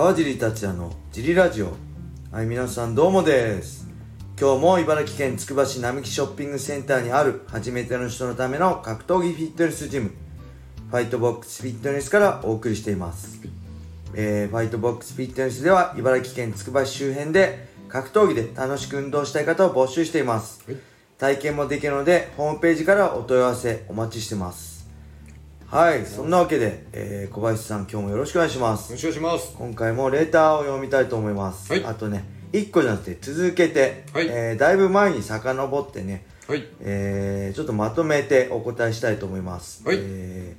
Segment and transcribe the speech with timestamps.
[0.00, 1.74] 川尻達也のジリラジオ。
[2.32, 3.86] はい皆さんどうもです。
[4.40, 10.12] 今日も茨城県つくば市並木ショッピングセンターにある初めての人のための格闘技フィットネスジム
[10.90, 13.42] ファイトボックスフィットネスからお送りしています、
[14.14, 20.78] えーファイトボックスフィットネスでは茨城県つくば市周辺で格闘技で楽しく運動したい方を募集しています、はい。
[21.18, 24.79] 体験もできるのでホームページからお問い合わせお待ちしてます
[25.70, 28.90] はいそんなわけで、えー小林さん今日もよろしくお願いします。
[28.90, 29.54] よろしくお願いします。
[29.56, 31.84] 今回もレターを読みたいと思います、はい。
[31.84, 34.26] あとね1個じゃなくて続けて、はい。
[34.28, 36.66] えーだいぶ前に遡ってね、はい。
[36.80, 39.98] えーちょっとまとめてお答えしたいと思います、はい。
[40.00, 40.56] え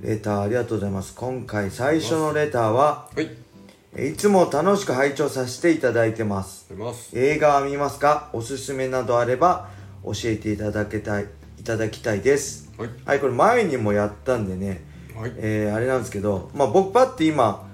[0.00, 1.12] ーレターありがとうございます。
[1.16, 4.10] 今回最初のレターははい。
[4.10, 6.72] いつも楽しく拝聴させていただいてます。
[6.74, 7.18] ます。
[7.18, 8.30] 映画は見ますか？
[8.32, 9.70] おすすめなどあれば
[10.04, 11.26] 教えていただけたい
[11.60, 12.70] いただきたいです。
[12.78, 12.88] はい。
[13.04, 14.82] はいこれ前にもやったんでね
[15.14, 15.32] はい。
[15.36, 17.68] えーあれなんですけど、まあ、僕パッて今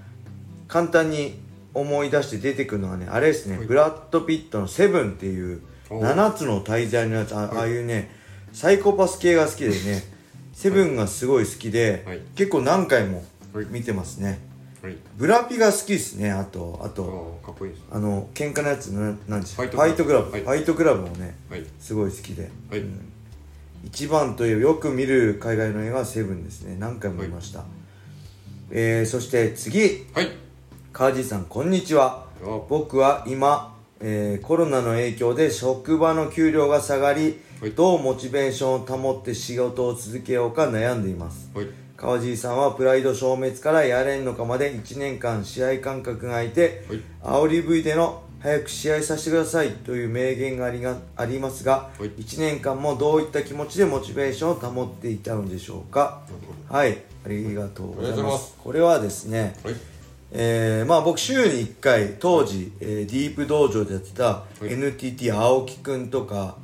[0.66, 1.38] 簡単に
[1.72, 3.66] 思い出して出てくるのがねあれですね、はい。
[3.66, 8.10] ブラッド・ピットの「セブン」っていうお7つの大罪のやつあ,、ああいうね
[8.52, 10.02] サイコパス系が好きでね
[10.52, 12.20] セブンがすごい好きで、はい。
[12.34, 13.66] 結構何回もはい。
[13.70, 14.40] 見てますね。
[14.82, 14.96] はい。
[15.16, 17.84] ブラピが好きですねあとああとあかっこいいです。
[17.92, 20.30] あの喧嘩のやつななんでしょうファイトクラブ。
[20.30, 21.64] ファイトクラブ、はいファイトクラブもねはい。
[21.78, 22.80] すごい好きで、はい。
[22.80, 23.12] うん
[23.86, 26.76] 一番というよく見る海外の映画はセブンですね。
[26.76, 27.64] 何回も見ました、
[28.72, 30.04] えーそして次。
[30.12, 30.28] はい。
[30.92, 32.26] 川地さんこんにちは。
[32.42, 37.70] あ僕は今、えーコロナの影響で職場の給料が下がり、はい。
[37.70, 41.48] どうモチベーションを保って仕事を続けようか悩んでいます。
[41.54, 41.68] はい。
[41.96, 47.02] 川尻さんはプライド消滅からやれんのかまで1年間試合間隔が空いて、はい。
[47.22, 52.10] 煽り V での早く試合させてくださいという名言がありがありますが、はい。
[52.10, 56.22] 1年間もどういった気持ちでモチベーションを保っていたのでしょうか？
[56.68, 56.98] はい。
[57.24, 58.54] ありがとうございます。
[58.62, 59.74] これはですね、はい。
[60.32, 64.72] えーまあ僕週に1回当時、えーディープ道場でやってたい。
[64.72, 66.56] NTT 青木くんとか、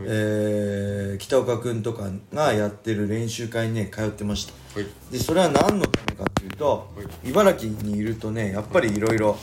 [0.00, 4.52] えー北岡くんとかがやってる練習会にね通ってました。
[4.78, 4.88] はい。
[5.10, 7.30] でそれは何のためかっていうと、はい。
[7.30, 9.36] 茨城にいるとねやっぱりいろいろ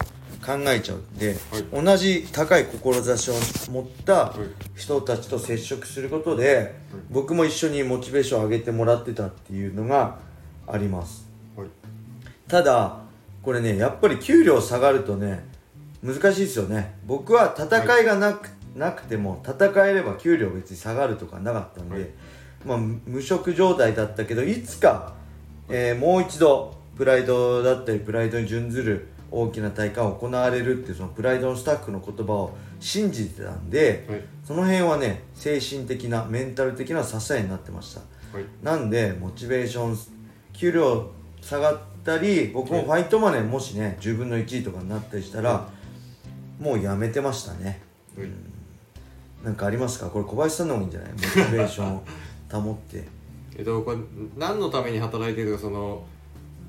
[0.46, 1.86] 考えちゃうんで、はい。
[1.86, 3.34] 同じ高い志を
[3.72, 4.34] 持った
[4.76, 4.80] い。
[4.80, 6.76] 人たちと接触することで、
[7.10, 10.20] 僕も一緒にモチベーションを上げてもらってたっていうのが
[10.68, 11.28] あります。
[11.56, 11.68] はい。
[12.48, 13.02] ただ
[13.44, 15.46] これねやっぱり給料下がるとね
[16.04, 16.96] 難しいですよね。
[17.06, 22.10] 僕は戦いがなく,、なくても戦えれば給料別に下がるとかなかったんで、はい。
[22.66, 25.14] まあ、無職状態だったけどいつか、
[25.70, 34.22] えーもう一度プライドだったりプライドに準ずる大きな大会が行われるっていうそのプライドのスタッフの言葉を信じてたんで、はい。
[34.44, 38.02] その辺はね精神的なメンタル的な支えになってました。
[38.36, 38.46] はい。
[38.62, 39.98] なんでモチベーション
[40.54, 41.10] 給料
[41.42, 45.70] 下がったり僕もファイトマネーもしね10分の1位とかになったりしたら、
[46.60, 47.82] もうやめてましたね。
[48.18, 48.30] はい。
[49.44, 50.08] なんかありますか？
[50.10, 51.12] これ小林さんの方がいいんじゃない？
[51.14, 52.04] モチベーションを
[52.52, 53.08] 保って。
[53.58, 53.98] えっとこれ
[54.38, 56.04] 何のために働いてるかその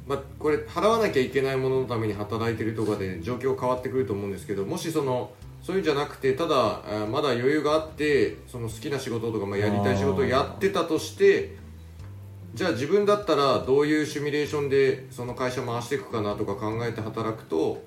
[0.06, 5.30] まあこれ払わなきゃいけないもののために働いてるとかで状況変わってくると思うんですけどもしその
[5.62, 6.80] そういうんじゃなくてただ
[7.10, 11.56] まだ余裕があってその好きな仕事とか、まあ、やりたい仕事をやってたとして
[12.54, 17.82] じゃあ自分だったらどういうシミュレーションでその会社回していくかなとか考えて働くと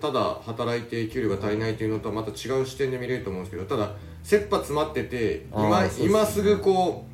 [0.00, 7.04] ただ働いて給料が足りないというのとはまた違う視点で見れると思うんですけどただ切羽詰まってて今,、今すぐこ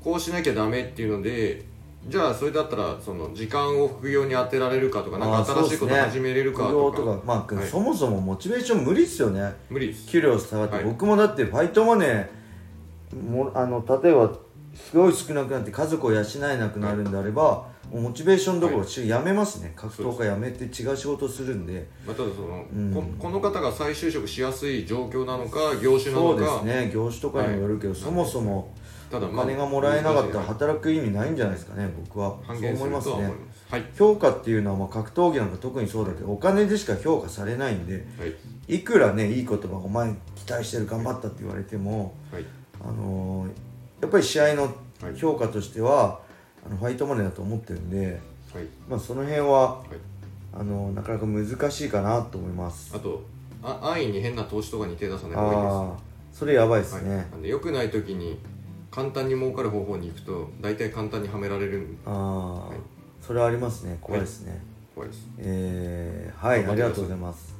[0.00, 1.64] うこうしなきゃダメっていうので
[2.08, 6.96] じゃあそれだったらその時間を副業に当てられるかとかなんか新しいこと始めれるかとか。
[6.96, 7.66] とかまあ、はい。
[7.66, 9.54] そもそもモチベーション無理っすよね。
[9.70, 10.08] 無理です。
[10.08, 10.84] 給料下がって、はい。
[10.84, 14.32] 僕もだってファイトマネーもあの例えば
[14.74, 19.72] すごい少なくなって家族を養えなくなるんであれば、もうモチベーションどころはかやめますね。
[19.76, 21.86] 格闘家やめて違う仕事をするんで。
[22.06, 22.92] まあ、ただその、うん。
[22.92, 26.90] ここの方が再就職しやすい状況なのか業種なそうでのかすね。
[26.92, 28.00] 業種とかにもよるけど、はい。
[28.00, 28.74] そもそも
[29.12, 32.38] ただお金がもらえなかったら働く意味ないんじゃないですかね僕は。
[32.46, 33.12] そう思いますね。
[33.12, 38.26] は思い評価っていうのはまあ格闘技なんか特にそうだけどお金でしか評価されないんでは
[38.68, 38.76] い。
[38.76, 42.44] いくらねいい言葉お前期待してる頑張ったって言われてもはい。
[42.80, 43.50] あのー
[44.00, 44.68] やっぱり試合のは
[45.10, 45.16] い。
[45.16, 46.20] 評価としては、
[46.66, 48.20] あのファイトマネーだと思ってるんで、
[48.52, 48.66] はい。
[48.88, 49.88] まあ、その辺ははい。
[50.54, 52.92] あのなかなか難しいかなと思います。
[52.94, 53.22] あと
[53.62, 56.12] あ安易に変な投資とかに手出さない方がいいです。
[56.32, 58.38] それやばいですね、はい、なんで良くない時に
[58.92, 61.96] 簡単に儲かる方法に行くと大体簡単にはめられる。
[62.04, 62.76] ああ、はい
[63.26, 63.98] それはありますね。
[64.00, 64.60] 怖いですね、
[64.94, 65.26] 怖いです。
[65.38, 67.54] えー、はいありがとうございます、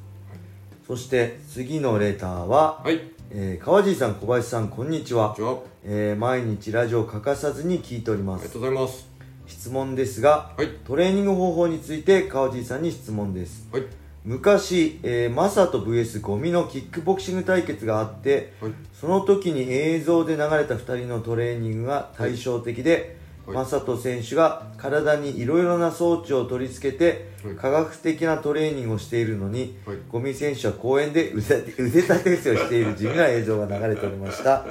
[0.85, 3.01] そして次のレターは、はい。
[3.31, 5.33] えー川尻さん小林さんこんにちは。
[5.35, 8.43] じゃああえー毎日ラジオを欠かさずに聞いております。
[8.43, 9.07] りがとうございます。
[9.47, 10.67] 質問ですが、はい。
[10.85, 13.67] トレーニング方法について川尻さんに質問です。
[13.71, 16.21] はい昔、えー、マサト VS.
[16.21, 18.71] ゴミのキックボクシング対決があってはい。
[18.93, 23.55] その時に映像で流れた2人のトレーニングが対照的で、はい。
[23.57, 27.55] マサト選手が体にいろいろな装置を取り付けて、はい。
[27.55, 29.97] 科学的なトレーニングをしているのに、はい。
[30.09, 34.65] ゴミ選手は公園で腕腕立て伏せをしている地味な映像が流れておりました、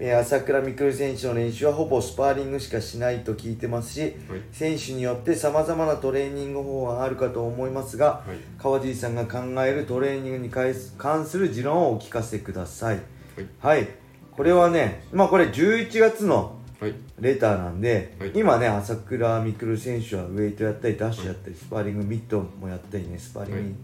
[0.00, 4.14] えー朝倉未来選手の練習はほぼスパーリングしかしないと聞いてますし、
[4.52, 8.36] 選手によってさまざまなトレーニング方法があるかと思いますが、はい。
[8.58, 12.96] 川尻さんが考えるトレーニングに関する持論をお聞かせください。
[12.96, 13.02] は
[13.42, 13.46] い。
[13.60, 13.88] はい。
[14.30, 16.94] これはねまあこれ11月のはい。
[17.18, 18.32] レターなんで、はい。
[18.36, 23.74] 今ね朝倉未来選手はウェイトやったりダッシュやったり、スパーリングミットもやったりねスパーリング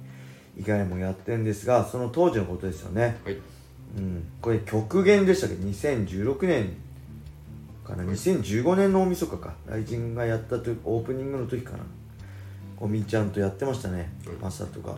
[0.58, 3.38] 以外もやってるんですがその当時のことですよね、はい
[3.96, 5.54] うん、これ極限でしたけ？
[5.54, 6.76] ど2016年
[7.84, 9.54] かな？2015年の大晦日か。
[9.66, 11.78] ライジンがやったとオープニングの時かな。
[12.76, 14.36] ゴミちゃんとやってましたねはい。
[14.42, 14.96] マサトが、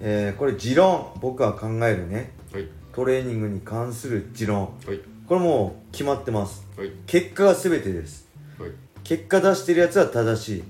[0.00, 1.12] えーこれ持論。
[1.20, 2.32] 僕が考えるね。
[2.52, 2.68] はい。
[2.92, 4.72] トレーニングに関する持論。
[4.86, 5.00] はい。
[5.26, 6.64] これもう決まってます。
[6.76, 6.92] はい。
[7.06, 8.28] 結果が全てです。
[8.58, 8.70] はい。
[9.02, 10.64] 結果出してるやつは正しい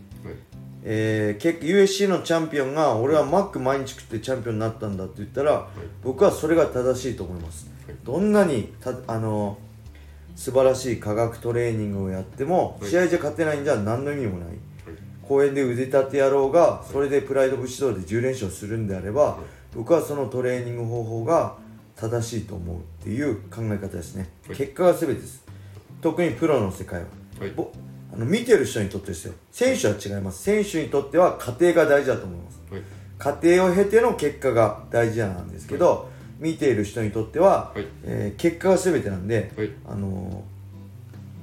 [0.84, 5.68] えー、結 USC のチャンピオンが俺はマック毎日食ってチャンピオンになったんだって言ったら、
[6.02, 7.96] 僕はそれが正しいと思います、はい。
[8.04, 9.58] どんなにたあの
[10.36, 12.90] 素晴らしい科学トレーニングをやっても、はい。
[12.90, 14.48] 試合じゃ勝てないんじゃ何の意味もない。
[14.48, 14.58] はい。
[15.22, 19.38] 公園で腕立てやろうがそれでプライド武士道で10連勝するんであれば、
[19.74, 21.56] 僕はそのトレーニング方法が
[21.96, 24.56] 正しいと思うっていう考え方ですね、はい。
[24.56, 25.44] 結果が全てです。
[26.00, 27.06] 特にプロの世界は、
[28.18, 29.34] あの見てる人にとってですよ。
[29.52, 30.42] 選手は違います。
[30.42, 32.60] 選手にとっては過程が大事だと思います。
[32.72, 32.82] はい。
[33.16, 36.10] 過程を経ての結果が大事なんですけど、
[36.40, 37.86] 見ている人にとっては、はい。
[38.02, 39.70] えー結果が全てなんで、はい。
[39.86, 40.58] あのー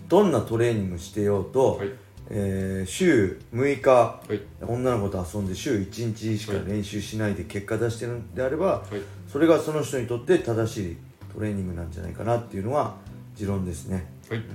[0.08, 1.90] どんなトレーニングしてようと、はい。
[2.30, 4.42] えー週6日はい。
[4.62, 9.02] 女の子と遊んで週1日しか練習しないで結果出してるんであれば、はい。
[9.32, 10.98] それがその人にとって正しい
[11.34, 12.96] トレーニングなんじゃないかなっていうのが
[13.36, 14.08] 持論ですね。
[14.30, 14.40] はい。
[14.40, 14.48] はい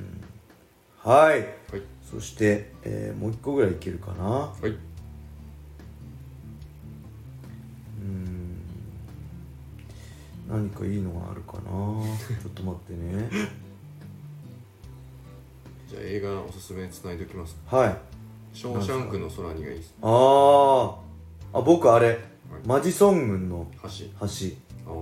[1.02, 1.46] はい。
[2.10, 4.24] そして、えーもう一個ぐらいいけるかな。
[4.24, 4.66] はい。
[4.66, 4.70] う
[8.04, 8.60] ん。
[10.48, 11.62] 何かいいのがあるかな。
[12.42, 13.28] ちょっと待ってね。
[15.88, 17.56] じゃあ映画おすすめつないでおきます。
[17.66, 17.96] はい。
[18.52, 19.94] ショーシャンクの空にがいいです。
[20.02, 20.94] あー。
[21.52, 22.18] あ僕あれ、はい。
[22.66, 23.88] マジソン軍の橋。
[24.20, 24.26] 橋。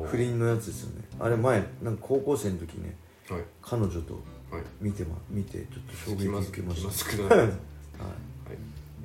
[0.06, 1.04] 不倫のやつですよね。
[1.18, 2.94] あれ前なんか高校生の時ね。
[3.30, 3.42] はい。
[3.62, 4.62] 彼女とはい。
[4.80, 6.82] 見てま見てちょっと衝撃受けまし
[7.16, 7.34] た。
[7.34, 7.38] はい。
[7.38, 7.50] はい。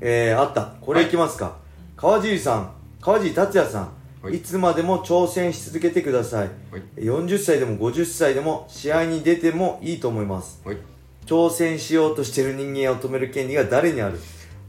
[0.02, 0.76] えー、あった。
[0.82, 1.58] これいきますか、
[1.96, 2.72] 川尻さん。
[3.02, 3.92] 川尻達也さん、
[4.22, 4.38] はい。
[4.38, 6.48] い、つまでも挑戦し続けてください。
[6.72, 6.82] はい。
[6.98, 10.62] 40歳でも50歳でも試合に出てもいいと思います。
[10.64, 10.78] はい。
[11.26, 14.20] 挑戦しようとしている人間を止める権利が誰にある？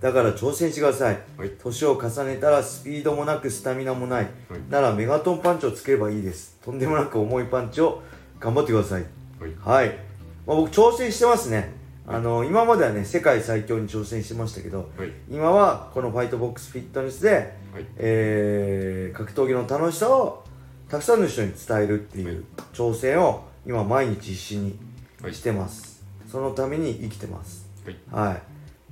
[0.00, 1.20] だから挑戦してください。
[1.38, 1.50] はい。
[1.50, 4.32] 年を重ねたらスピードもなくスタミナもない、はい。
[4.68, 6.58] ならメガトンパンチをつければいいです。
[6.64, 8.02] とんでもなく重いパンチを
[8.38, 9.04] 頑張ってください。
[9.40, 9.54] はい。
[9.60, 9.98] はい、
[10.46, 11.72] まあ、僕挑戦してますね。
[12.06, 15.10] あの今まではね世界最強に挑戦してましたけどはい。
[15.30, 17.86] 今はこのファイトボックスフィットネスで、はい。
[17.96, 20.44] えー格闘技の楽しさを
[20.88, 22.34] たくさんの人に伝えるっていはい。
[22.34, 22.44] う
[22.74, 24.78] 挑戦を今毎日必死に
[25.22, 25.34] はい。
[25.34, 27.66] してます、そのために生きてます。
[27.86, 28.28] はい。
[28.30, 28.42] はい。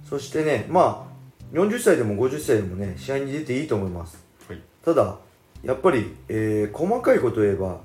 [0.09, 1.06] そしてねま
[1.53, 4.25] あ40歳でも50歳でもね試合に出ていいと思います。
[4.49, 4.61] はい。
[4.82, 5.19] ただ
[5.63, 7.79] やっぱり、えー細かいことを言えばはい。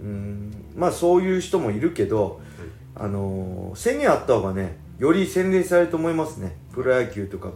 [0.00, 2.40] うーんまあそういう人もいるけど、
[3.00, 6.56] あのー制限あった方がねより洗練されると思いますね。
[6.74, 7.50] プロ野球とか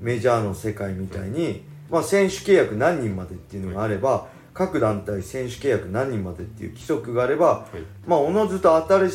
[0.00, 8.08] メジャーの世界みたいに、まあ、選手契約何人までっていうのがあれば、各団体選手契約何人までっていう規則があれば、はい。
[8.08, 9.10] まあおのずと新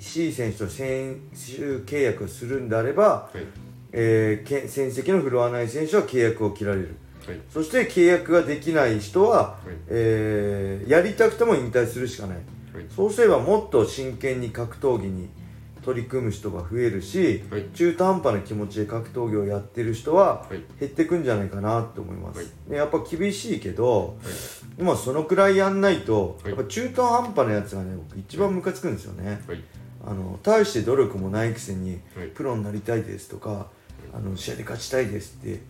[0.00, 1.36] しい選手と選手
[1.84, 3.44] 契約をするんであれば、はい。
[3.92, 6.96] えーけ戦績の振るわない選手は契約を切られる。
[7.26, 7.40] はい。
[7.50, 9.76] そして契約ができない人は、はい。
[9.88, 12.38] えーやりたくても引退するしかない
[12.78, 12.86] はい。
[12.94, 15.28] そうすればもっと真剣に格闘技に
[15.82, 17.64] 取り組む人が増えるし、はい。
[17.72, 20.62] 中途半端な気持ちで格闘技をやってる人ははい。
[20.78, 22.46] 減ってくんじゃないかなと思います、はい。
[22.70, 24.18] でやっぱ厳しいけど、
[24.78, 26.52] 今そのくらいやんないと、はい。
[26.52, 29.62] やっぱ中途半端なやつがね僕一番ムカつくんですよね、はい。
[30.06, 32.28] あの大して努力もないくせに、はい。
[32.28, 33.68] プロになりたいですとか、
[34.12, 35.60] あの試合で勝ちたいですって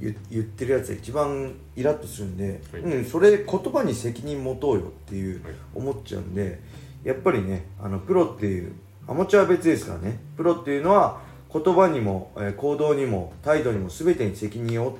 [0.00, 2.82] 言言ってるやつが一番イラッとするんで、はい。
[2.82, 5.54] うん、それ言葉に責任持とうよっていう、はい。
[5.74, 6.60] 思っちゃうんで
[7.04, 8.72] やっぱりねあのプロっていう
[9.06, 10.20] アマチュアは別ですからね。
[10.36, 11.20] プロっていうのは
[11.52, 14.98] 言葉にも、えー行動にも態度にも全てに責任を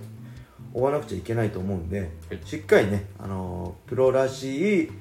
[0.72, 2.10] 負わなくちゃいけないと思うんで、はい。
[2.44, 4.92] しっかりね、あのープロらしい、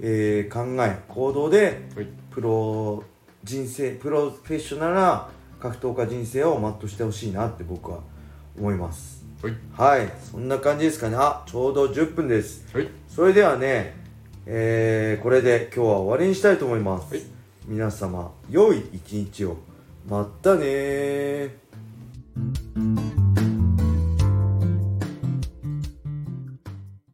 [0.00, 2.06] えー考え行動ではい。
[2.30, 3.04] プロ
[3.44, 5.28] 人生プロフェッショナルな
[5.60, 8.00] 格闘家人生を全うしてほしいなって僕は
[8.58, 9.24] 思います。
[9.42, 9.56] はい。
[9.72, 10.12] はい。
[10.30, 11.16] そんな感じですかね。
[11.18, 12.66] あちょうど10分です。
[12.74, 12.88] はい。
[13.08, 14.02] それではね
[14.46, 17.22] えー、これで今日は終わりにしたいと思います、はい。
[17.66, 19.56] 皆様良い一日を。
[20.06, 21.50] またねー